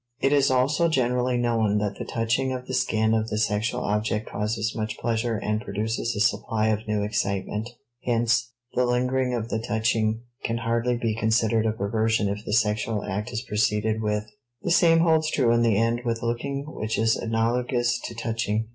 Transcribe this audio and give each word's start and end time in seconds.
It 0.19 0.33
is 0.33 0.49
also 0.49 0.87
generally 0.87 1.37
known 1.37 1.77
that 1.77 1.99
the 1.99 2.05
touching 2.05 2.51
of 2.51 2.65
the 2.65 2.73
skin 2.73 3.13
of 3.13 3.27
the 3.29 3.37
sexual 3.37 3.81
object 3.81 4.27
causes 4.31 4.75
much 4.75 4.97
pleasure 4.97 5.35
and 5.37 5.61
produces 5.61 6.15
a 6.15 6.19
supply 6.19 6.69
of 6.69 6.87
new 6.87 7.03
excitement. 7.03 7.69
Hence, 8.03 8.49
the 8.73 8.87
lingering 8.87 9.31
at 9.35 9.49
the 9.49 9.59
touching 9.59 10.23
can 10.43 10.57
hardly 10.57 10.97
be 10.97 11.13
considered 11.13 11.67
a 11.67 11.71
perversion 11.71 12.29
if 12.29 12.43
the 12.43 12.53
sexual 12.53 13.03
act 13.03 13.31
is 13.31 13.43
proceeded 13.47 14.01
with. 14.01 14.23
The 14.63 14.71
same 14.71 15.01
holds 15.01 15.29
true 15.29 15.51
in 15.53 15.61
the 15.61 15.77
end 15.77 16.01
with 16.03 16.23
looking 16.23 16.63
which 16.67 16.97
is 16.97 17.15
analogous 17.15 17.99
to 18.03 18.15
touching. 18.15 18.69